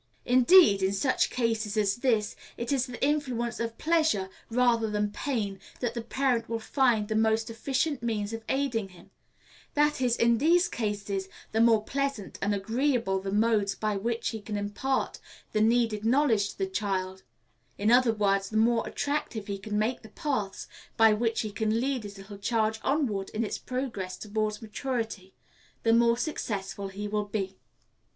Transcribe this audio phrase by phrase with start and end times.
[0.25, 5.59] Indeed, in such cases as this, it is the influence of pleasure rather than pain
[5.79, 9.11] that the parent will find the most efficient means of aiding him;
[9.75, 14.41] that is, in these cases, the more pleasant and agreeable the modes by which he
[14.41, 15.19] can impart
[15.51, 17.21] the needed knowledge to the child
[17.77, 21.79] in other words, the more attractive he can make the paths by which he can
[21.79, 25.35] lead his little charge onward in its progress towards maturity
[25.83, 27.59] the more successful he will be.